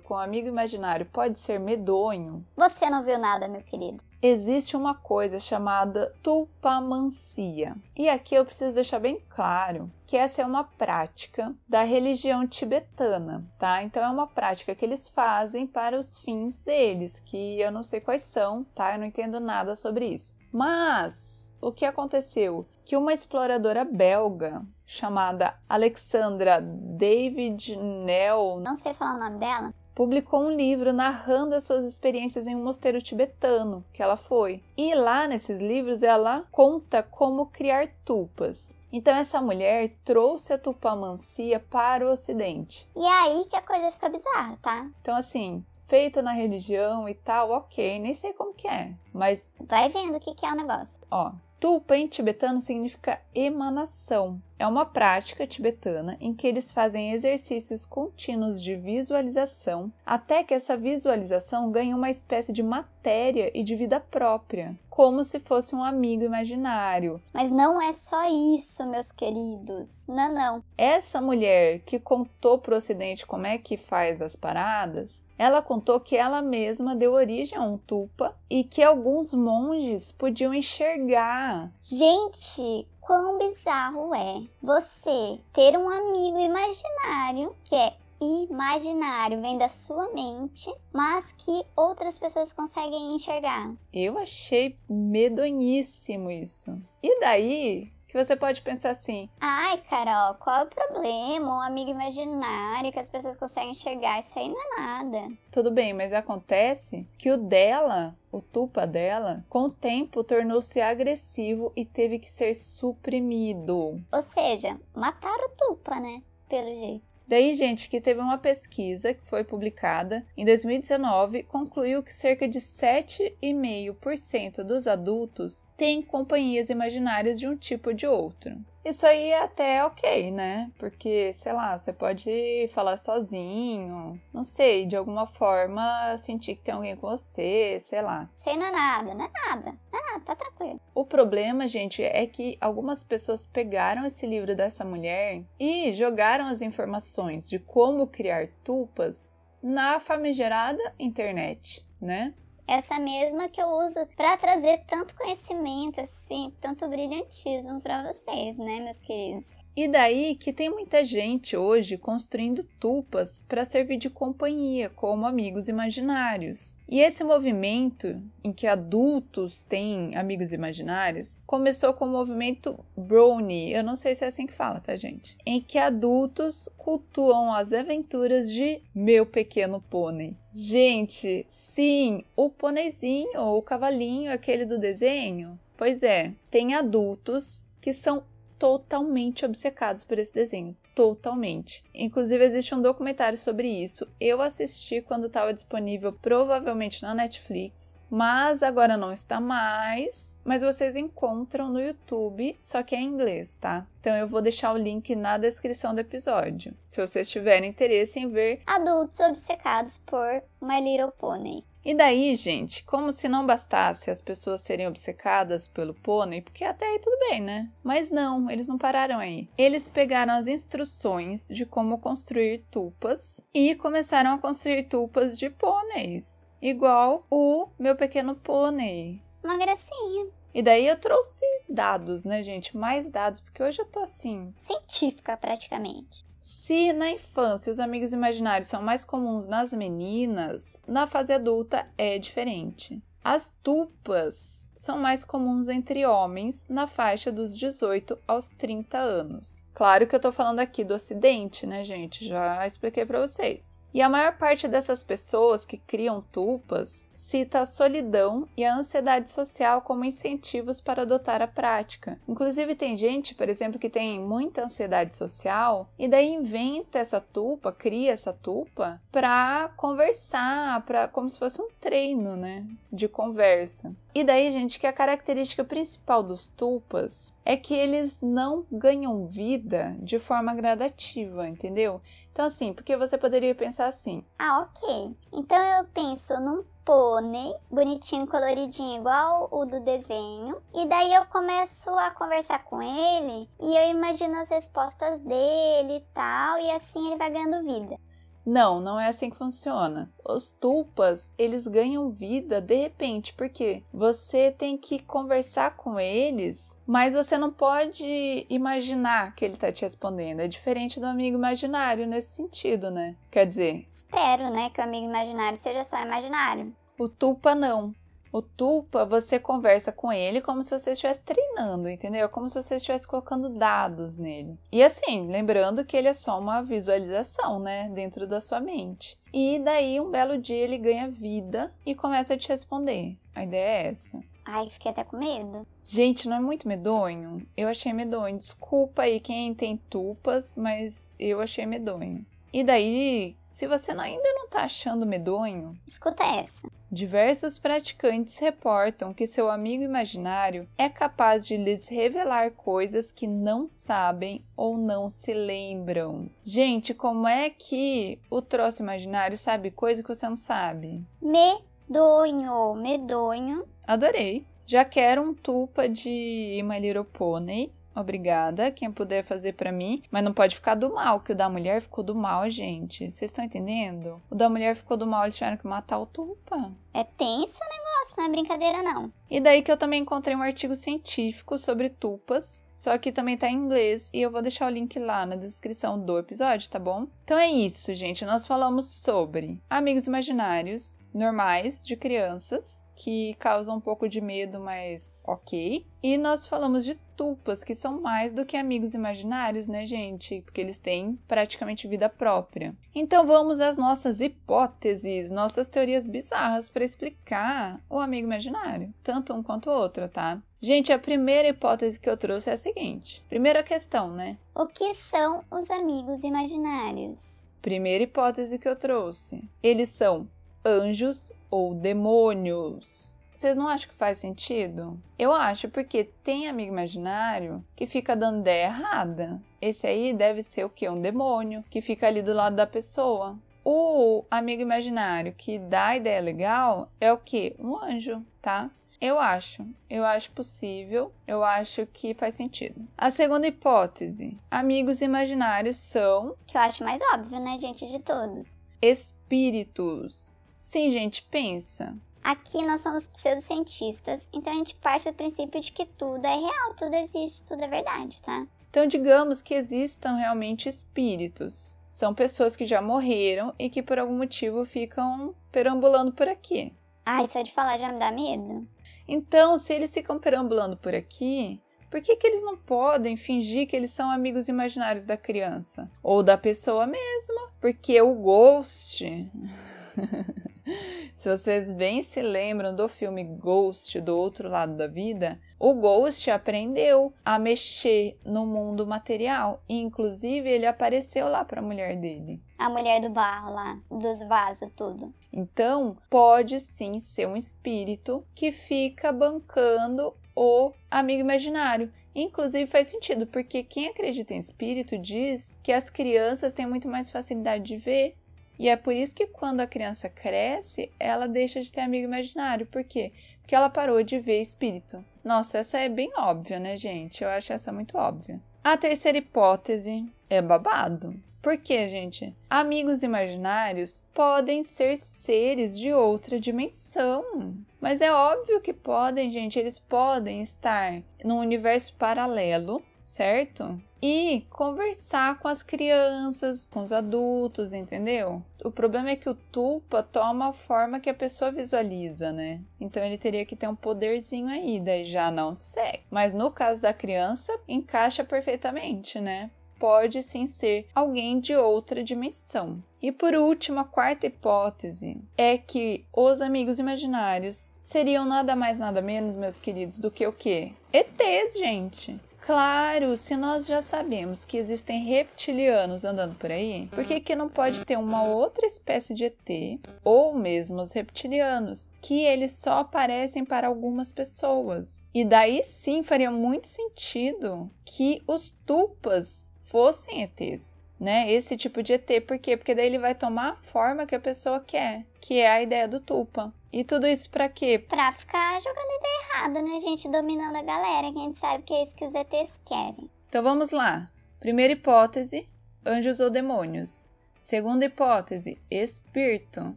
com 0.00 0.14
um 0.14 0.18
amigo 0.18 0.48
imaginário 0.48 1.06
pode 1.06 1.38
ser 1.38 1.60
medonho. 1.60 2.44
Você 2.56 2.88
não 2.90 3.04
viu 3.04 3.18
nada, 3.18 3.48
meu 3.48 3.62
querido 3.62 4.02
existe 4.26 4.74
uma 4.74 4.94
coisa 4.94 5.38
chamada 5.38 6.14
tupamancia. 6.22 7.76
E 7.94 8.08
aqui 8.08 8.34
eu 8.34 8.44
preciso 8.44 8.74
deixar 8.74 8.98
bem 8.98 9.20
claro 9.28 9.90
que 10.06 10.16
essa 10.16 10.40
é 10.40 10.46
uma 10.46 10.64
prática 10.64 11.54
da 11.68 11.82
religião 11.82 12.46
tibetana, 12.46 13.44
tá? 13.58 13.82
Então 13.82 14.02
é 14.02 14.08
uma 14.08 14.26
prática 14.26 14.74
que 14.74 14.84
eles 14.84 15.08
fazem 15.08 15.66
para 15.66 15.98
os 15.98 16.18
fins 16.18 16.58
deles, 16.58 17.20
que 17.20 17.60
eu 17.60 17.70
não 17.70 17.84
sei 17.84 18.00
quais 18.00 18.22
são, 18.22 18.64
tá? 18.74 18.94
Eu 18.94 18.98
não 18.98 19.06
entendo 19.06 19.38
nada 19.40 19.76
sobre 19.76 20.06
isso. 20.06 20.34
Mas 20.50 21.43
o 21.64 21.72
que 21.72 21.86
aconteceu? 21.86 22.66
Que 22.84 22.94
uma 22.94 23.14
exploradora 23.14 23.84
belga 23.84 24.62
chamada 24.86 25.54
Alexandra 25.66 26.60
David 26.60 27.74
Nell, 27.76 28.60
não 28.60 28.76
sei 28.76 28.92
falar 28.92 29.16
o 29.16 29.18
nome 29.18 29.38
dela, 29.38 29.72
publicou 29.94 30.42
um 30.42 30.50
livro 30.50 30.92
narrando 30.92 31.54
as 31.54 31.64
suas 31.64 31.86
experiências 31.86 32.46
em 32.46 32.54
um 32.54 32.62
mosteiro 32.62 33.00
tibetano 33.00 33.82
que 33.94 34.02
ela 34.02 34.16
foi. 34.16 34.62
E 34.76 34.94
lá 34.94 35.26
nesses 35.26 35.62
livros 35.62 36.02
ela 36.02 36.44
conta 36.52 37.02
como 37.02 37.46
criar 37.46 37.88
tupas. 38.04 38.76
Então 38.92 39.16
essa 39.16 39.40
mulher 39.40 39.90
trouxe 40.04 40.52
a 40.52 40.58
tupamancia 40.58 41.58
para 41.58 42.06
o 42.06 42.12
ocidente. 42.12 42.86
E 42.94 43.02
é 43.02 43.20
aí 43.22 43.44
que 43.46 43.56
a 43.56 43.62
coisa 43.62 43.90
fica 43.90 44.10
bizarra, 44.10 44.58
tá? 44.60 44.86
Então 45.00 45.16
assim, 45.16 45.64
feito 45.86 46.22
na 46.22 46.32
religião 46.32 47.08
e 47.08 47.14
tal, 47.14 47.50
ok, 47.50 47.98
nem 47.98 48.14
sei 48.14 48.32
como 48.32 48.54
que 48.54 48.68
é, 48.68 48.92
mas... 49.12 49.52
Vai 49.60 49.88
vendo 49.88 50.16
o 50.16 50.20
que, 50.20 50.34
que 50.34 50.46
é 50.46 50.52
o 50.52 50.56
negócio. 50.56 51.00
Ó, 51.10 51.32
Tupa 51.58 51.96
em 51.96 52.06
tibetano 52.06 52.60
significa 52.60 53.20
emanação. 53.34 54.40
É 54.64 54.66
uma 54.66 54.86
prática 54.86 55.46
tibetana 55.46 56.16
em 56.18 56.32
que 56.32 56.46
eles 56.46 56.72
fazem 56.72 57.12
exercícios 57.12 57.84
contínuos 57.84 58.62
de 58.62 58.74
visualização 58.74 59.92
até 60.06 60.42
que 60.42 60.54
essa 60.54 60.74
visualização 60.74 61.70
ganhe 61.70 61.92
uma 61.92 62.08
espécie 62.08 62.50
de 62.50 62.62
matéria 62.62 63.50
e 63.54 63.62
de 63.62 63.76
vida 63.76 64.00
própria, 64.00 64.74
como 64.88 65.22
se 65.22 65.38
fosse 65.38 65.74
um 65.74 65.84
amigo 65.84 66.24
imaginário. 66.24 67.20
Mas 67.30 67.50
não 67.50 67.82
é 67.82 67.92
só 67.92 68.26
isso, 68.54 68.86
meus 68.86 69.12
queridos. 69.12 70.06
Não, 70.08 70.32
não. 70.32 70.64
Essa 70.78 71.20
mulher 71.20 71.80
que 71.80 71.98
contou 71.98 72.56
para 72.56 72.72
o 72.72 72.78
Ocidente 72.78 73.26
como 73.26 73.46
é 73.46 73.58
que 73.58 73.76
faz 73.76 74.22
as 74.22 74.34
paradas, 74.34 75.26
ela 75.36 75.60
contou 75.60 76.00
que 76.00 76.16
ela 76.16 76.40
mesma 76.40 76.94
deu 76.94 77.12
origem 77.12 77.58
a 77.58 77.62
um 77.62 77.76
tupa 77.76 78.34
e 78.48 78.64
que 78.64 78.82
alguns 78.82 79.34
monges 79.34 80.12
podiam 80.12 80.54
enxergar 80.54 81.70
Gente, 81.82 82.86
quão 83.06 83.38
bizarro 83.38 84.14
é 84.14 84.42
você 84.62 85.38
ter 85.52 85.76
um 85.78 85.88
amigo 85.88 86.38
imaginário 86.38 87.54
que 87.64 87.74
é 87.74 87.94
imaginário, 88.20 89.40
vem 89.40 89.58
da 89.58 89.68
sua 89.68 90.12
mente, 90.12 90.72
mas 90.92 91.32
que 91.32 91.64
outras 91.76 92.18
pessoas 92.18 92.52
conseguem 92.52 93.14
enxergar. 93.14 93.74
Eu 93.92 94.18
achei 94.18 94.78
medonhíssimo 94.88 96.30
isso. 96.30 96.80
E 97.02 97.20
daí, 97.20 97.92
que 98.14 98.24
você 98.24 98.36
pode 98.36 98.62
pensar 98.62 98.90
assim: 98.90 99.28
ai, 99.40 99.82
Carol, 99.90 100.36
qual 100.36 100.58
é 100.58 100.62
o 100.62 100.66
problema? 100.66 101.56
Um 101.56 101.60
amigo 101.60 101.90
imaginário 101.90 102.92
que 102.92 103.00
as 103.00 103.08
pessoas 103.08 103.34
conseguem 103.34 103.72
enxergar, 103.72 104.20
isso 104.20 104.38
aí 104.38 104.48
não 104.48 104.60
é 104.60 104.80
nada. 104.80 105.36
Tudo 105.50 105.72
bem, 105.72 105.92
mas 105.92 106.12
acontece 106.12 107.08
que 107.18 107.32
o 107.32 107.36
dela, 107.36 108.16
o 108.30 108.40
tupa 108.40 108.86
dela, 108.86 109.44
com 109.48 109.64
o 109.64 109.72
tempo 109.72 110.22
tornou-se 110.22 110.80
agressivo 110.80 111.72
e 111.74 111.84
teve 111.84 112.20
que 112.20 112.30
ser 112.30 112.54
suprimido. 112.54 114.00
Ou 114.12 114.22
seja, 114.22 114.78
mataram 114.94 115.48
o 115.48 115.56
tupa, 115.56 115.98
né? 115.98 116.22
Pelo 116.48 116.72
jeito. 116.72 117.13
Daí, 117.26 117.54
gente, 117.54 117.88
que 117.88 118.00
teve 118.00 118.20
uma 118.20 118.38
pesquisa 118.38 119.14
que 119.14 119.24
foi 119.24 119.42
publicada 119.44 120.26
em 120.36 120.44
2019 120.44 121.44
concluiu 121.44 122.02
que 122.02 122.12
cerca 122.12 122.46
de 122.46 122.60
7,5% 122.60 124.62
dos 124.62 124.86
adultos 124.86 125.70
têm 125.76 126.02
companhias 126.02 126.68
imaginárias 126.68 127.40
de 127.40 127.48
um 127.48 127.56
tipo 127.56 127.88
ou 127.90 127.94
de 127.94 128.06
outro. 128.06 128.62
Isso 128.84 129.06
aí 129.06 129.30
é 129.30 129.42
até 129.42 129.82
ok, 129.82 130.30
né? 130.30 130.70
Porque, 130.78 131.32
sei 131.32 131.54
lá, 131.54 131.78
você 131.78 131.90
pode 131.90 132.68
falar 132.74 132.98
sozinho, 132.98 134.20
não 134.32 134.44
sei, 134.44 134.84
de 134.84 134.94
alguma 134.94 135.26
forma 135.26 136.18
sentir 136.18 136.56
que 136.56 136.64
tem 136.64 136.74
alguém 136.74 136.94
com 136.94 137.08
você, 137.08 137.78
sei 137.80 138.02
lá. 138.02 138.28
Sei 138.34 138.58
não 138.58 138.66
é 138.66 138.70
nada, 138.70 139.14
não 139.14 139.24
é 139.24 139.30
nada. 139.48 139.74
Nada, 140.10 140.20
tá 140.24 140.36
tranquilo. 140.36 140.80
O 140.94 141.04
problema, 141.04 141.66
gente, 141.66 142.02
é 142.02 142.26
que 142.26 142.56
algumas 142.60 143.02
pessoas 143.02 143.46
pegaram 143.46 144.04
esse 144.04 144.26
livro 144.26 144.54
dessa 144.54 144.84
mulher 144.84 145.44
e 145.58 145.92
jogaram 145.92 146.46
as 146.46 146.62
informações 146.62 147.48
de 147.48 147.58
como 147.58 148.06
criar 148.06 148.48
tupas 148.62 149.38
na 149.62 149.98
famigerada 149.98 150.94
internet, 150.98 151.86
né? 152.00 152.34
essa 152.66 152.98
mesma 152.98 153.48
que 153.48 153.60
eu 153.60 153.68
uso 153.68 154.06
para 154.16 154.36
trazer 154.36 154.84
tanto 154.86 155.14
conhecimento, 155.14 156.00
assim, 156.00 156.52
tanto 156.60 156.88
brilhantismo 156.88 157.80
para 157.80 158.12
vocês, 158.12 158.56
né, 158.56 158.80
meus 158.80 159.00
queridos? 159.00 159.63
E 159.76 159.88
daí 159.88 160.36
que 160.36 160.52
tem 160.52 160.70
muita 160.70 161.04
gente 161.04 161.56
hoje 161.56 161.98
construindo 161.98 162.64
tupas 162.78 163.44
para 163.48 163.64
servir 163.64 163.96
de 163.96 164.08
companhia, 164.08 164.88
como 164.88 165.26
amigos 165.26 165.68
imaginários. 165.68 166.78
E 166.88 167.00
esse 167.00 167.24
movimento 167.24 168.22
em 168.44 168.52
que 168.52 168.66
adultos 168.66 169.64
têm 169.64 170.14
amigos 170.16 170.52
imaginários 170.52 171.38
começou 171.46 171.92
com 171.92 172.04
o 172.04 172.10
movimento 172.10 172.78
Brownie, 172.96 173.72
eu 173.72 173.82
não 173.82 173.96
sei 173.96 174.14
se 174.14 174.24
é 174.24 174.28
assim 174.28 174.46
que 174.46 174.52
fala, 174.52 174.80
tá, 174.80 174.94
gente? 174.96 175.36
Em 175.44 175.60
que 175.60 175.78
adultos 175.78 176.68
cultuam 176.76 177.52
as 177.52 177.72
aventuras 177.72 178.52
de 178.52 178.80
Meu 178.94 179.26
Pequeno 179.26 179.80
Pônei. 179.80 180.36
Gente, 180.52 181.44
sim, 181.48 182.22
o 182.36 182.48
pôneizinho, 182.48 183.40
o 183.40 183.60
cavalinho, 183.60 184.32
aquele 184.32 184.64
do 184.64 184.78
desenho. 184.78 185.58
Pois 185.76 186.04
é, 186.04 186.32
tem 186.48 186.74
adultos 186.74 187.64
que 187.80 187.92
são 187.92 188.22
totalmente 188.58 189.44
obcecados 189.44 190.04
por 190.04 190.18
esse 190.18 190.32
desenho. 190.32 190.76
Totalmente. 190.94 191.82
Inclusive, 191.92 192.44
existe 192.44 192.74
um 192.74 192.80
documentário 192.80 193.36
sobre 193.36 193.68
isso. 193.68 194.06
Eu 194.20 194.40
assisti 194.40 195.00
quando 195.00 195.26
estava 195.26 195.52
disponível, 195.52 196.12
provavelmente 196.12 197.02
na 197.02 197.14
Netflix, 197.14 197.98
mas 198.08 198.62
agora 198.62 198.96
não 198.96 199.12
está 199.12 199.40
mais. 199.40 200.38
Mas 200.44 200.62
vocês 200.62 200.94
encontram 200.94 201.68
no 201.68 201.80
YouTube, 201.80 202.54
só 202.60 202.82
que 202.82 202.94
é 202.94 203.00
em 203.00 203.08
inglês, 203.08 203.56
tá? 203.56 203.86
Então 204.00 204.14
eu 204.14 204.28
vou 204.28 204.40
deixar 204.40 204.72
o 204.72 204.78
link 204.78 205.16
na 205.16 205.36
descrição 205.36 205.92
do 205.92 206.00
episódio. 206.00 206.74
Se 206.84 207.00
vocês 207.00 207.28
tiverem 207.28 207.70
interesse 207.70 208.20
em 208.20 208.28
ver 208.28 208.62
adultos 208.64 209.18
obcecados 209.18 209.98
por 210.06 210.42
My 210.60 210.80
Little 210.80 211.10
Pony. 211.10 211.64
E 211.84 211.94
daí, 211.94 212.34
gente, 212.34 212.82
como 212.84 213.12
se 213.12 213.28
não 213.28 213.44
bastasse 213.44 214.10
as 214.10 214.22
pessoas 214.22 214.62
serem 214.62 214.86
obcecadas 214.86 215.68
pelo 215.68 215.92
pônei, 215.92 216.40
porque 216.40 216.64
até 216.64 216.86
aí 216.86 216.98
tudo 216.98 217.18
bem, 217.28 217.40
né? 217.40 217.70
Mas 217.82 218.08
não, 218.08 218.50
eles 218.50 218.66
não 218.66 218.78
pararam 218.78 219.18
aí. 219.18 219.50
Eles 219.58 219.88
pegaram 219.88 220.32
as 220.32 220.46
instruções 220.46 221.48
de 221.48 221.66
como 221.66 221.98
construir 221.98 222.64
tupas 222.70 223.46
e 223.52 223.74
começaram 223.74 224.32
a 224.32 224.38
construir 224.38 224.84
tupas 224.84 225.38
de 225.38 225.50
pôneis, 225.50 226.50
igual 226.62 227.26
o 227.30 227.68
meu 227.78 227.94
pequeno 227.94 228.34
pônei. 228.34 229.20
Uma 229.42 229.58
gracinha. 229.58 230.26
E 230.54 230.62
daí 230.62 230.86
eu 230.86 230.98
trouxe 230.98 231.44
dados, 231.68 232.24
né, 232.24 232.42
gente? 232.42 232.76
Mais 232.76 233.10
dados, 233.10 233.40
porque 233.40 233.62
hoje 233.62 233.82
eu 233.82 233.86
tô 233.86 234.00
assim. 234.00 234.54
Científica, 234.56 235.36
praticamente. 235.36 236.24
Se 236.44 236.92
na 236.92 237.10
infância 237.10 237.72
os 237.72 237.80
amigos 237.80 238.12
imaginários 238.12 238.68
são 238.68 238.82
mais 238.82 239.02
comuns 239.02 239.48
nas 239.48 239.72
meninas, 239.72 240.78
na 240.86 241.06
fase 241.06 241.32
adulta 241.32 241.88
é 241.96 242.18
diferente. 242.18 243.02
As 243.24 243.50
tupas 243.62 244.68
são 244.76 244.98
mais 244.98 245.24
comuns 245.24 245.70
entre 245.70 246.04
homens 246.04 246.66
na 246.68 246.86
faixa 246.86 247.32
dos 247.32 247.56
18 247.56 248.18
aos 248.28 248.50
30 248.50 248.98
anos. 248.98 249.64
Claro 249.72 250.06
que 250.06 250.14
eu 250.14 250.20
tô 250.20 250.30
falando 250.30 250.60
aqui 250.60 250.84
do 250.84 250.92
ocidente, 250.92 251.66
né, 251.66 251.82
gente? 251.82 252.28
Já 252.28 252.66
expliquei 252.66 253.06
para 253.06 253.26
vocês. 253.26 253.80
E 253.94 254.02
a 254.02 254.10
maior 254.10 254.36
parte 254.36 254.68
dessas 254.68 255.02
pessoas 255.02 255.64
que 255.64 255.78
criam 255.78 256.20
tupas 256.30 257.06
cita 257.14 257.60
a 257.60 257.66
solidão 257.66 258.48
e 258.56 258.64
a 258.64 258.76
ansiedade 258.76 259.30
social 259.30 259.82
como 259.82 260.04
incentivos 260.04 260.80
para 260.80 261.02
adotar 261.02 261.42
a 261.42 261.46
prática. 261.46 262.18
Inclusive, 262.28 262.74
tem 262.74 262.96
gente, 262.96 263.34
por 263.34 263.48
exemplo, 263.48 263.78
que 263.78 263.90
tem 263.90 264.20
muita 264.20 264.64
ansiedade 264.64 265.14
social 265.14 265.88
e 265.98 266.08
daí 266.08 266.28
inventa 266.28 266.98
essa 266.98 267.20
tupa, 267.20 267.72
cria 267.72 268.12
essa 268.12 268.32
tupa 268.32 269.00
para 269.10 269.70
conversar, 269.76 270.84
para 270.84 271.08
como 271.08 271.30
se 271.30 271.38
fosse 271.38 271.60
um 271.60 271.68
treino, 271.80 272.36
né, 272.36 272.66
de 272.92 273.08
conversa. 273.08 273.94
E 274.14 274.22
daí, 274.22 274.50
gente, 274.50 274.78
que 274.78 274.86
a 274.86 274.92
característica 274.92 275.64
principal 275.64 276.22
dos 276.22 276.46
tupas 276.48 277.34
é 277.44 277.56
que 277.56 277.74
eles 277.74 278.20
não 278.22 278.64
ganham 278.70 279.26
vida 279.26 279.96
de 279.98 280.20
forma 280.20 280.54
gradativa, 280.54 281.48
entendeu? 281.48 282.00
Então, 282.32 282.46
assim, 282.46 282.72
porque 282.72 282.96
você 282.96 283.18
poderia 283.18 283.54
pensar 283.54 283.86
assim: 283.86 284.24
Ah, 284.38 284.60
ok. 284.62 285.16
Então 285.32 285.60
eu 285.78 285.84
penso 285.92 286.34
num 286.40 286.64
pônei 286.84 287.54
bonitinho, 287.70 288.26
coloridinho, 288.26 289.00
igual 289.00 289.48
o 289.50 289.64
do 289.64 289.80
desenho. 289.80 290.60
E 290.74 290.86
daí 290.86 291.14
eu 291.14 291.24
começo 291.26 291.90
a 291.90 292.10
conversar 292.10 292.64
com 292.64 292.82
ele 292.82 293.48
e 293.60 293.76
eu 293.76 293.90
imagino 293.90 294.36
as 294.36 294.50
respostas 294.50 295.20
dele 295.20 295.96
e 295.96 296.04
tal, 296.12 296.58
e 296.58 296.70
assim 296.70 297.06
ele 297.06 297.16
vai 297.16 297.30
ganhando 297.30 297.64
vida. 297.64 297.98
Não, 298.44 298.80
não 298.80 299.00
é 299.00 299.08
assim 299.08 299.30
que 299.30 299.36
funciona. 299.36 300.10
Os 300.28 300.50
tulpas, 300.50 301.30
eles 301.38 301.66
ganham 301.66 302.10
vida 302.10 302.60
de 302.60 302.74
repente, 302.74 303.32
porque 303.32 303.82
você 303.92 304.50
tem 304.50 304.76
que 304.76 304.98
conversar 304.98 305.76
com 305.76 305.98
eles, 305.98 306.78
mas 306.86 307.14
você 307.14 307.38
não 307.38 307.50
pode 307.50 308.46
imaginar 308.50 309.34
que 309.34 309.44
ele 309.44 309.56
tá 309.56 309.72
te 309.72 309.82
respondendo. 309.82 310.40
É 310.40 310.48
diferente 310.48 311.00
do 311.00 311.06
amigo 311.06 311.36
imaginário 311.36 312.06
nesse 312.06 312.34
sentido, 312.34 312.90
né? 312.90 313.16
Quer 313.30 313.46
dizer, 313.46 313.86
Espero, 313.90 314.50
né, 314.50 314.70
que 314.70 314.80
o 314.80 314.84
amigo 314.84 315.06
imaginário 315.06 315.56
seja 315.56 315.82
só 315.84 316.00
imaginário. 316.02 316.74
o 316.98 317.08
tulpa 317.08 317.54
não. 317.54 317.94
O 318.34 318.42
tulpa, 318.42 319.04
você 319.04 319.38
conversa 319.38 319.92
com 319.92 320.12
ele 320.12 320.40
como 320.40 320.60
se 320.60 320.76
você 320.76 320.90
estivesse 320.90 321.22
treinando, 321.22 321.88
entendeu? 321.88 322.28
Como 322.28 322.48
se 322.48 322.60
você 322.60 322.74
estivesse 322.74 323.06
colocando 323.06 323.48
dados 323.48 324.18
nele. 324.18 324.58
E 324.72 324.82
assim, 324.82 325.30
lembrando 325.30 325.84
que 325.84 325.96
ele 325.96 326.08
é 326.08 326.12
só 326.12 326.40
uma 326.40 326.60
visualização, 326.60 327.60
né, 327.60 327.88
dentro 327.90 328.26
da 328.26 328.40
sua 328.40 328.58
mente. 328.58 329.16
E 329.32 329.60
daí, 329.60 330.00
um 330.00 330.10
belo 330.10 330.36
dia, 330.36 330.56
ele 330.56 330.78
ganha 330.78 331.08
vida 331.08 331.72
e 331.86 331.94
começa 331.94 332.34
a 332.34 332.36
te 332.36 332.48
responder. 332.48 333.16
A 333.32 333.44
ideia 333.44 333.84
é 333.84 333.86
essa. 333.86 334.18
Ai, 334.44 334.68
fiquei 334.68 334.90
até 334.90 335.04
com 335.04 335.16
medo. 335.16 335.64
Gente, 335.84 336.28
não 336.28 336.38
é 336.38 336.40
muito 336.40 336.66
medonho? 336.66 337.46
Eu 337.56 337.68
achei 337.68 337.92
medonho. 337.92 338.36
Desculpa 338.36 339.02
aí 339.02 339.20
quem 339.20 339.54
tem 339.54 339.76
tupas, 339.88 340.56
mas 340.58 341.14
eu 341.20 341.40
achei 341.40 341.66
medonho. 341.66 342.26
E 342.54 342.62
daí, 342.62 343.36
se 343.48 343.66
você 343.66 343.90
ainda 343.90 344.32
não 344.32 344.48
tá 344.48 344.60
achando 344.60 345.04
medonho, 345.04 345.76
Escuta 345.88 346.22
essa. 346.22 346.70
Diversos 346.88 347.58
praticantes 347.58 348.38
reportam 348.38 349.12
que 349.12 349.26
seu 349.26 349.50
amigo 349.50 349.82
imaginário 349.82 350.68
é 350.78 350.88
capaz 350.88 351.48
de 351.48 351.56
lhes 351.56 351.88
revelar 351.88 352.52
coisas 352.52 353.10
que 353.10 353.26
não 353.26 353.66
sabem 353.66 354.44
ou 354.56 354.78
não 354.78 355.08
se 355.08 355.34
lembram. 355.34 356.30
Gente, 356.44 356.94
como 356.94 357.26
é 357.26 357.50
que 357.50 358.20
o 358.30 358.40
troço 358.40 358.84
imaginário 358.84 359.36
sabe 359.36 359.72
coisa 359.72 360.00
que 360.00 360.14
você 360.14 360.28
não 360.28 360.36
sabe? 360.36 361.04
Medonho, 361.20 362.76
medonho. 362.76 363.64
Adorei. 363.84 364.46
Já 364.64 364.84
quero 364.84 365.22
um 365.22 365.34
tupa 365.34 365.88
de 365.88 366.62
My 366.64 366.78
Little 366.78 367.04
Pony. 367.04 367.72
Obrigada, 367.94 368.70
quem 368.70 368.90
puder 368.90 369.24
fazer 369.24 369.52
pra 369.52 369.70
mim, 369.70 370.02
mas 370.10 370.24
não 370.24 370.32
pode 370.32 370.56
ficar 370.56 370.74
do 370.74 370.92
mal, 370.92 371.20
que 371.20 371.32
o 371.32 371.36
da 371.36 371.48
mulher 371.48 371.80
ficou 371.80 372.02
do 372.02 372.14
mal, 372.14 372.48
gente. 372.50 373.10
Vocês 373.10 373.30
estão 373.30 373.44
entendendo? 373.44 374.20
O 374.28 374.34
da 374.34 374.48
mulher 374.48 374.74
ficou 374.74 374.96
do 374.96 375.06
mal, 375.06 375.22
eles 375.22 375.36
tiveram 375.36 375.56
que 375.56 375.66
matar 375.66 375.98
o 375.98 376.06
tupa. 376.06 376.72
É 376.92 377.04
tenso 377.04 377.58
o 377.58 377.74
negócio, 377.76 378.16
não 378.18 378.24
é 378.24 378.28
brincadeira 378.28 378.82
não. 378.82 379.12
E 379.34 379.40
daí 379.40 379.62
que 379.62 379.72
eu 379.72 379.76
também 379.76 380.02
encontrei 380.02 380.36
um 380.36 380.42
artigo 380.42 380.76
científico 380.76 381.58
sobre 381.58 381.88
tupas, 381.88 382.64
só 382.72 382.96
que 382.98 383.10
também 383.10 383.36
tá 383.36 383.48
em 383.48 383.56
inglês 383.56 384.08
e 384.12 384.20
eu 384.20 384.30
vou 384.30 384.42
deixar 384.42 384.66
o 384.66 384.70
link 384.70 384.96
lá 384.98 385.26
na 385.26 385.34
descrição 385.34 385.98
do 385.98 386.18
episódio, 386.18 386.70
tá 386.70 386.78
bom? 386.78 387.08
Então 387.24 387.38
é 387.38 387.48
isso, 387.48 387.94
gente. 387.94 388.24
Nós 388.24 388.46
falamos 388.46 388.86
sobre 388.86 389.60
amigos 389.70 390.06
imaginários 390.06 391.00
normais 391.12 391.84
de 391.84 391.96
crianças 391.96 392.84
que 392.96 393.34
causam 393.34 393.76
um 393.76 393.80
pouco 393.80 394.08
de 394.08 394.20
medo, 394.20 394.60
mas 394.60 395.16
ok. 395.24 395.86
E 396.02 396.18
nós 396.18 396.46
falamos 396.46 396.84
de 396.84 396.94
tupas, 397.16 397.64
que 397.64 397.74
são 397.74 398.00
mais 398.00 398.32
do 398.32 398.44
que 398.44 398.56
amigos 398.56 398.92
imaginários, 398.92 399.68
né, 399.68 399.86
gente? 399.86 400.42
Porque 400.42 400.60
eles 400.60 400.78
têm 400.78 401.18
praticamente 401.26 401.88
vida 401.88 402.08
própria. 402.08 402.76
Então 402.94 403.26
vamos 403.26 403.60
às 403.60 403.78
nossas 403.78 404.20
hipóteses, 404.20 405.30
nossas 405.30 405.68
teorias 405.68 406.06
bizarras 406.06 406.68
para 406.68 406.84
explicar 406.84 407.80
o 407.88 407.98
amigo 407.98 408.26
imaginário, 408.26 408.92
tanto 409.02 409.23
um 409.32 409.42
quanto 409.42 409.70
o 409.70 409.72
outro, 409.72 410.08
tá? 410.08 410.42
Gente, 410.60 410.92
a 410.92 410.98
primeira 410.98 411.48
hipótese 411.48 412.00
que 412.00 412.08
eu 412.08 412.16
trouxe 412.16 412.50
é 412.50 412.54
a 412.54 412.56
seguinte: 412.56 413.24
primeira 413.28 413.62
questão, 413.62 414.12
né? 414.12 414.38
O 414.54 414.66
que 414.66 414.94
são 414.94 415.44
os 415.50 415.70
amigos 415.70 416.22
imaginários? 416.22 417.48
Primeira 417.60 418.04
hipótese 418.04 418.58
que 418.58 418.68
eu 418.68 418.76
trouxe: 418.76 419.42
eles 419.62 419.90
são 419.90 420.28
anjos 420.64 421.32
ou 421.50 421.74
demônios. 421.74 423.14
Vocês 423.34 423.56
não 423.56 423.66
acham 423.66 423.88
que 423.88 423.96
faz 423.96 424.18
sentido? 424.18 424.98
Eu 425.18 425.32
acho, 425.32 425.68
porque 425.68 426.04
tem 426.22 426.46
amigo 426.46 426.72
imaginário 426.72 427.64
que 427.74 427.84
fica 427.84 428.14
dando 428.14 428.40
ideia 428.40 428.66
errada. 428.66 429.42
Esse 429.60 429.88
aí 429.88 430.12
deve 430.14 430.42
ser 430.42 430.64
o 430.64 430.70
quê? 430.70 430.88
Um 430.88 431.02
demônio 431.02 431.64
que 431.68 431.80
fica 431.80 432.06
ali 432.06 432.22
do 432.22 432.32
lado 432.32 432.54
da 432.54 432.66
pessoa. 432.66 433.36
O 433.64 434.24
amigo 434.30 434.62
imaginário 434.62 435.34
que 435.36 435.58
dá 435.58 435.96
ideia 435.96 436.20
legal 436.20 436.88
é 437.00 437.12
o 437.12 437.18
quê? 437.18 437.56
Um 437.58 437.76
anjo, 437.76 438.24
tá? 438.40 438.70
Eu 439.04 439.18
acho, 439.18 439.66
eu 439.90 440.02
acho 440.02 440.30
possível, 440.30 441.12
eu 441.28 441.44
acho 441.44 441.84
que 441.84 442.14
faz 442.14 442.36
sentido. 442.36 442.88
A 442.96 443.10
segunda 443.10 443.46
hipótese: 443.46 444.38
amigos 444.50 445.02
imaginários 445.02 445.76
são 445.76 446.34
Que 446.46 446.56
eu 446.56 446.62
acho 446.62 446.82
mais 446.82 447.02
óbvio, 447.12 447.38
né, 447.38 447.58
gente, 447.58 447.86
de 447.86 447.98
todos. 447.98 448.56
espíritos. 448.80 450.34
Sim, 450.54 450.88
gente, 450.88 451.22
pensa. 451.24 451.94
Aqui 452.22 452.64
nós 452.64 452.80
somos 452.80 453.06
pseudocientistas, 453.06 454.22
então 454.32 454.50
a 454.50 454.56
gente 454.56 454.74
parte 454.76 455.10
do 455.10 455.14
princípio 455.14 455.60
de 455.60 455.70
que 455.70 455.84
tudo 455.84 456.24
é 456.24 456.36
real, 456.36 456.74
tudo 456.74 456.94
existe, 456.94 457.44
tudo 457.44 457.62
é 457.62 457.68
verdade, 457.68 458.22
tá? 458.22 458.46
Então, 458.70 458.86
digamos 458.86 459.42
que 459.42 459.52
existam 459.52 460.16
realmente 460.16 460.66
espíritos. 460.66 461.76
São 461.90 462.14
pessoas 462.14 462.56
que 462.56 462.64
já 462.64 462.80
morreram 462.80 463.54
e 463.58 463.68
que 463.68 463.82
por 463.82 463.98
algum 463.98 464.16
motivo 464.16 464.64
ficam 464.64 465.34
perambulando 465.52 466.10
por 466.10 466.26
aqui. 466.26 466.72
Ai, 467.04 467.26
só 467.26 467.42
de 467.42 467.52
falar 467.52 467.76
já 467.76 467.92
me 467.92 467.98
dá 467.98 468.10
medo. 468.10 468.66
Então, 469.06 469.58
se 469.58 469.72
eles 469.72 469.92
ficam 469.92 470.18
perambulando 470.18 470.76
por 470.76 470.94
aqui, 470.94 471.60
por 471.90 472.00
que, 472.00 472.16
que 472.16 472.26
eles 472.26 472.42
não 472.42 472.56
podem 472.56 473.16
fingir 473.16 473.68
que 473.68 473.76
eles 473.76 473.90
são 473.90 474.10
amigos 474.10 474.48
imaginários 474.48 475.06
da 475.06 475.16
criança? 475.16 475.90
Ou 476.02 476.22
da 476.22 476.36
pessoa 476.36 476.86
mesma? 476.86 477.52
Porque 477.60 478.00
o 478.00 478.14
Ghost. 478.14 479.04
se 481.14 481.28
vocês 481.28 481.72
bem 481.72 482.02
se 482.02 482.20
lembram 482.22 482.74
do 482.74 482.88
filme 482.88 483.24
Ghost, 483.24 484.00
do 484.00 484.16
outro 484.16 484.48
lado 484.48 484.76
da 484.76 484.86
vida, 484.86 485.40
o 485.58 485.74
Ghost 485.74 486.30
aprendeu 486.30 487.12
a 487.24 487.38
mexer 487.38 488.18
no 488.24 488.46
mundo 488.46 488.86
material. 488.86 489.62
E, 489.68 489.78
inclusive, 489.78 490.48
ele 490.48 490.66
apareceu 490.66 491.28
lá 491.28 491.44
para 491.44 491.60
a 491.60 491.64
mulher 491.64 491.96
dele. 491.96 492.42
A 492.58 492.68
mulher 492.68 493.00
do 493.00 493.10
barro 493.10 493.54
lá, 493.54 493.80
dos 493.90 494.26
vasos, 494.28 494.68
tudo. 494.74 495.12
Então, 495.32 495.96
pode 496.08 496.60
sim 496.60 496.98
ser 496.98 497.26
um 497.26 497.36
espírito 497.36 498.24
que 498.34 498.52
fica 498.52 499.12
bancando 499.12 500.14
o 500.34 500.72
amigo 500.90 501.20
imaginário. 501.20 501.92
Inclusive 502.14 502.66
faz 502.70 502.88
sentido, 502.88 503.26
porque 503.26 503.64
quem 503.64 503.88
acredita 503.88 504.34
em 504.34 504.38
espírito 504.38 504.96
diz 504.96 505.58
que 505.62 505.72
as 505.72 505.90
crianças 505.90 506.52
têm 506.52 506.66
muito 506.66 506.88
mais 506.88 507.10
facilidade 507.10 507.64
de 507.64 507.76
ver 507.76 508.16
E 508.58 508.68
é 508.68 508.76
por 508.76 508.92
isso 508.92 509.14
que 509.14 509.26
quando 509.26 509.60
a 509.60 509.66
criança 509.66 510.08
cresce, 510.08 510.90
ela 510.98 511.26
deixa 511.26 511.60
de 511.60 511.72
ter 511.72 511.80
amigo 511.80 512.04
imaginário. 512.04 512.66
Por 512.66 512.84
quê? 512.84 513.12
Porque 513.40 513.54
ela 513.54 513.68
parou 513.68 514.02
de 514.02 514.18
ver 514.18 514.40
espírito. 514.40 515.04
Nossa, 515.22 515.58
essa 515.58 515.78
é 515.78 515.88
bem 515.88 516.12
óbvia, 516.16 516.58
né, 516.58 516.76
gente? 516.76 517.22
Eu 517.22 517.30
acho 517.30 517.52
essa 517.52 517.72
muito 517.72 517.96
óbvia. 517.96 518.40
A 518.62 518.76
terceira 518.76 519.18
hipótese 519.18 520.06
é 520.30 520.40
babado. 520.40 521.14
Por 521.44 521.58
quê, 521.58 521.86
gente? 521.88 522.34
Amigos 522.48 523.02
imaginários 523.02 524.06
podem 524.14 524.62
ser 524.62 524.96
seres 524.96 525.78
de 525.78 525.92
outra 525.92 526.40
dimensão. 526.40 527.54
Mas 527.78 528.00
é 528.00 528.10
óbvio 528.10 528.62
que 528.62 528.72
podem, 528.72 529.30
gente. 529.30 529.58
Eles 529.58 529.78
podem 529.78 530.40
estar 530.40 531.02
num 531.22 531.40
universo 531.40 531.94
paralelo, 531.96 532.82
certo? 533.04 533.80
E 534.02 534.46
conversar 534.50 535.38
com 535.38 535.48
as 535.48 535.62
crianças, 535.62 536.66
com 536.70 536.80
os 536.80 536.92
adultos, 536.92 537.72
entendeu? 537.72 538.42
O 538.64 538.70
problema 538.70 539.10
é 539.10 539.16
que 539.16 539.28
o 539.30 539.34
Tupa 539.34 540.02
toma 540.02 540.48
a 540.48 540.52
forma 540.52 541.00
que 541.00 541.08
a 541.08 541.14
pessoa 541.14 541.52
visualiza, 541.52 542.32
né? 542.32 542.60
Então 542.80 543.02
ele 543.02 543.16
teria 543.16 543.46
que 543.46 543.56
ter 543.56 543.68
um 543.68 543.76
poderzinho 543.76 544.48
aí, 544.48 544.80
daí 544.80 545.04
já 545.04 545.30
não 545.30 545.54
sei. 545.54 546.00
Mas 546.10 546.34
no 546.34 546.50
caso 546.50 546.82
da 546.82 546.92
criança, 546.92 547.52
encaixa 547.68 548.24
perfeitamente, 548.24 549.20
né? 549.20 549.50
pode 549.78 550.22
sim 550.22 550.46
ser 550.46 550.86
alguém 550.94 551.38
de 551.38 551.54
outra 551.54 552.02
dimensão. 552.02 552.82
E 553.02 553.12
por 553.12 553.34
último, 553.34 553.80
a 553.80 553.84
quarta 553.84 554.26
hipótese 554.26 555.18
é 555.36 555.58
que 555.58 556.06
os 556.10 556.40
amigos 556.40 556.78
imaginários 556.78 557.74
seriam 557.82 558.24
nada 558.24 558.56
mais 558.56 558.78
nada 558.78 559.02
menos, 559.02 559.36
meus 559.36 559.60
queridos, 559.60 559.98
do 559.98 560.10
que 560.10 560.26
o 560.26 560.32
quê? 560.32 560.72
ETs, 560.90 561.58
gente. 561.58 562.18
Claro, 562.44 563.16
se 563.16 563.38
nós 563.38 563.66
já 563.66 563.80
sabemos 563.80 564.44
que 564.44 564.58
existem 564.58 565.02
reptilianos 565.02 566.04
andando 566.04 566.34
por 566.34 566.50
aí, 566.50 566.88
por 566.88 567.02
que, 567.02 567.18
que 567.18 567.34
não 567.34 567.48
pode 567.48 567.82
ter 567.86 567.96
uma 567.96 568.22
outra 568.22 568.66
espécie 568.66 569.14
de 569.14 569.24
ET, 569.24 569.80
ou 570.04 570.34
mesmo 570.34 570.82
os 570.82 570.92
reptilianos, 570.92 571.88
que 572.02 572.22
eles 572.22 572.50
só 572.50 572.80
aparecem 572.80 573.46
para 573.46 573.68
algumas 573.68 574.12
pessoas? 574.12 575.06
E 575.14 575.24
daí 575.24 575.64
sim 575.64 576.02
faria 576.02 576.30
muito 576.30 576.68
sentido 576.68 577.70
que 577.82 578.20
os 578.26 578.54
tupas 578.66 579.50
fossem 579.62 580.22
ETs, 580.22 580.82
né? 581.04 581.30
Esse 581.30 581.56
tipo 581.56 581.82
de 581.82 581.92
ET, 581.92 582.08
por 582.26 582.38
quê? 582.38 582.56
Porque 582.56 582.74
daí 582.74 582.86
ele 582.86 582.98
vai 582.98 583.14
tomar 583.14 583.50
a 583.50 583.56
forma 583.56 584.06
que 584.06 584.14
a 584.14 584.20
pessoa 584.20 584.58
quer, 584.58 585.04
que 585.20 585.38
é 585.38 585.50
a 585.50 585.62
ideia 585.62 585.86
do 585.86 586.00
Tupa. 586.00 586.52
E 586.72 586.82
tudo 586.82 587.06
isso 587.06 587.30
para 587.30 587.48
quê? 587.48 587.78
Pra 587.78 588.10
ficar 588.10 588.58
jogando 588.58 588.98
ideia 588.98 589.28
errada, 589.30 589.62
né, 589.62 589.80
gente? 589.80 590.08
Dominando 590.08 590.56
a 590.56 590.62
galera, 590.62 591.12
que 591.12 591.18
a 591.18 591.22
gente 591.22 591.38
sabe 591.38 591.62
que 591.62 591.74
é 591.74 591.82
isso 591.82 591.94
que 591.94 592.06
os 592.06 592.14
ETs 592.14 592.60
querem. 592.64 593.10
Então 593.28 593.42
vamos 593.42 593.70
lá. 593.70 594.08
Primeira 594.40 594.72
hipótese: 594.72 595.46
anjos 595.86 596.18
ou 596.20 596.30
demônios. 596.30 597.10
Segunda 597.38 597.84
hipótese: 597.84 598.58
espírito. 598.70 599.76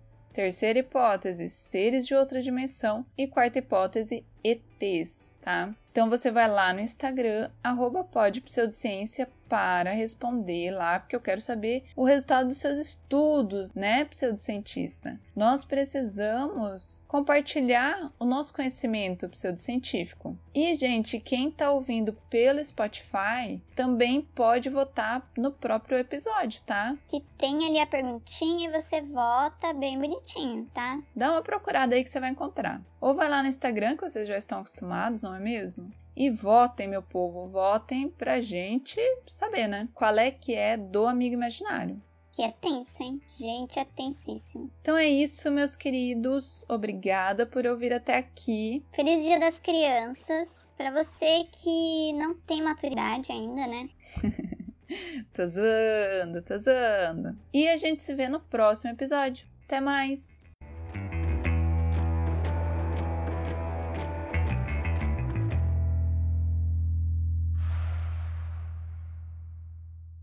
Terceira 0.31 0.79
hipótese: 0.79 1.50
seres 1.50 2.07
de 2.07 2.15
outra 2.15 2.41
dimensão. 2.41 3.05
E 3.17 3.27
quarta 3.27 3.60
hipótese: 3.60 4.25
ETs, 4.51 5.36
tá? 5.42 5.74
Então 5.92 6.10
você 6.10 6.32
vai 6.32 6.48
lá 6.48 6.74
no 6.74 6.80
Instagram, 6.80 7.50
arroba 7.63 8.04
podpseudociência, 8.04 9.27
para 9.48 9.92
responder 9.92 10.72
lá, 10.72 11.00
porque 11.00 11.16
eu 11.16 11.22
quero 11.22 11.42
saber 11.42 11.86
o 11.96 12.04
resultado 12.04 12.50
dos 12.50 12.58
seus 12.58 12.77
estudos, 12.77 13.74
né, 13.74 14.06
pseudocientista? 14.06 15.20
Nós 15.36 15.63
precisamos 15.63 17.04
compartilhar 17.08 18.12
o 18.20 18.25
nosso 18.25 18.54
conhecimento 18.54 19.30
pseudocientífico. 19.30 20.38
E, 20.54 20.74
gente, 20.75 21.20
quem 21.20 21.50
está 21.50 21.72
ouvindo 21.72 22.13
pelo 22.30 22.63
Spotify 22.63 23.62
também 23.75 24.22
pode 24.22 24.70
votar 24.70 25.30
no 25.38 25.51
próprio 25.51 25.98
episódio, 25.98 26.62
tá? 26.63 26.98
Que 27.08 27.22
tem 27.38 27.56
ali 27.68 27.80
a 27.80 27.88
perguntinha 27.88 28.68
e 28.68 28.72
você 28.72 29.01
vota 29.01 29.74
bem 29.74 30.00
bonitinho, 30.00 30.68
tá? 30.74 31.00
Dá 31.16 31.32
uma 31.32 31.42
procurada 31.42 31.96
aí 31.96 32.04
que 32.04 32.10
você 32.10 32.20
vai 32.20 32.32
encontrar. 32.32 32.82
Ou 33.00 33.13
vai 33.13 33.30
lá 33.30 33.44
no 33.44 33.50
Instagram, 33.50 33.96
que 33.96 34.10
vocês 34.10 34.27
já 34.38 34.39
estão 34.39 34.60
acostumados, 34.60 35.24
não 35.24 35.34
é 35.34 35.39
mesmo? 35.39 35.91
E 36.15 36.29
votem, 36.29 36.88
meu 36.88 37.01
povo, 37.01 37.48
votem 37.48 38.10
pra 38.10 38.39
gente 38.39 39.00
saber, 39.25 39.67
né? 39.67 39.89
Qual 39.94 40.17
é 40.17 40.32
que 40.32 40.53
é 40.53 40.77
do 40.77 41.06
amigo 41.06 41.34
imaginário. 41.34 42.01
Que 42.32 42.44
é 42.44 42.51
tenso, 42.51 43.01
hein? 43.01 43.20
Gente, 43.27 43.79
é 43.79 43.86
tensíssimo. 43.86 44.72
Então 44.82 44.95
é 44.95 45.08
isso, 45.08 45.50
meus 45.52 45.76
queridos. 45.76 46.63
Obrigada 46.69 47.47
por 47.47 47.65
ouvir 47.65 47.91
até 47.91 48.17
aqui. 48.17 48.86
Feliz 48.93 49.23
Dia 49.23 49.39
das 49.39 49.60
Crianças. 49.60 50.71
Para 50.78 50.91
você 50.91 51.45
que 51.52 52.13
não 52.13 52.36
tem 52.36 52.62
maturidade 52.62 53.32
ainda, 53.32 53.65
né? 53.65 53.89
tô 55.34 55.47
zoando, 55.47 56.43
tô 56.43 56.60
zoando. 56.60 57.36
E 57.52 57.67
a 57.67 57.78
gente 57.78 58.04
se 58.04 58.13
vê 58.13 58.30
no 58.30 58.39
próximo 58.39 58.91
episódio. 58.91 59.47
Até 59.65 59.82
mais! 59.82 60.46